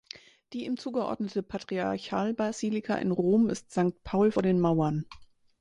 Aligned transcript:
Die 0.53 0.65
ihm 0.65 0.77
zugeordnete 0.77 1.43
Patriarchalbasilika 1.43 2.95
in 2.95 3.11
Rom 3.11 3.51
ist 3.51 3.71
Sankt 3.71 4.03
Paul 4.03 4.31
vor 4.31 4.41
den 4.41 4.59
Mauern. 4.59 5.05